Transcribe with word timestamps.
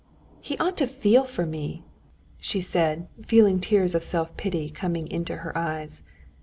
He 0.39 0.57
ought 0.57 0.77
to 0.77 0.87
feel 0.87 1.25
for 1.25 1.45
me," 1.45 1.83
she 2.39 2.59
said, 2.59 3.07
feeling 3.23 3.59
tears 3.59 3.93
of 3.93 4.03
self 4.03 4.35
pity 4.35 4.71
coming 4.71 5.05
into 5.07 5.35
her 5.35 5.55
eyes. 5.55 6.01